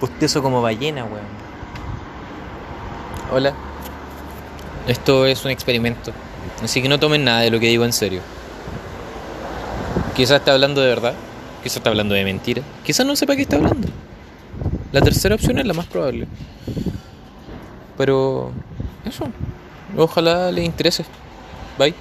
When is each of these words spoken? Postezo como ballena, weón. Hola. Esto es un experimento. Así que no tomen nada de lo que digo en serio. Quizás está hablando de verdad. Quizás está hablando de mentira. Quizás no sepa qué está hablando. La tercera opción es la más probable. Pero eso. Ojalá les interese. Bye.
Postezo 0.00 0.42
como 0.42 0.62
ballena, 0.62 1.04
weón. 1.04 1.24
Hola. 3.32 3.54
Esto 4.86 5.26
es 5.26 5.44
un 5.44 5.50
experimento. 5.50 6.12
Así 6.62 6.82
que 6.82 6.88
no 6.88 6.98
tomen 6.98 7.24
nada 7.24 7.40
de 7.40 7.50
lo 7.50 7.60
que 7.60 7.68
digo 7.68 7.84
en 7.84 7.92
serio. 7.92 8.20
Quizás 10.14 10.38
está 10.40 10.52
hablando 10.52 10.80
de 10.80 10.88
verdad. 10.88 11.14
Quizás 11.62 11.78
está 11.78 11.90
hablando 11.90 12.14
de 12.14 12.24
mentira. 12.24 12.62
Quizás 12.84 13.06
no 13.06 13.16
sepa 13.16 13.36
qué 13.36 13.42
está 13.42 13.56
hablando. 13.56 13.88
La 14.92 15.00
tercera 15.00 15.34
opción 15.34 15.58
es 15.58 15.66
la 15.66 15.74
más 15.74 15.86
probable. 15.86 16.26
Pero 17.96 18.52
eso. 19.04 19.28
Ojalá 19.96 20.50
les 20.50 20.64
interese. 20.64 21.04
Bye. 21.78 21.94